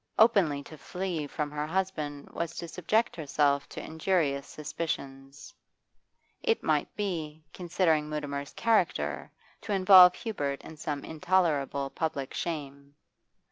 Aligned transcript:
Openly 0.17 0.63
to 0.63 0.79
flee 0.79 1.27
from 1.27 1.51
her 1.51 1.67
husband 1.67 2.31
was 2.31 2.55
to 2.55 2.67
subject 2.67 3.15
herself 3.15 3.69
to 3.69 3.83
injurious 3.85 4.47
suspicions 4.47 5.53
it 6.41 6.63
might 6.63 6.87
be, 6.95 7.43
considering 7.53 8.09
Mutimer's 8.09 8.53
character, 8.53 9.31
to 9.61 9.73
involve 9.73 10.15
Hubert 10.15 10.63
in 10.63 10.75
some 10.75 11.05
intolerable 11.05 11.91
public 11.91 12.33
shame. 12.33 12.95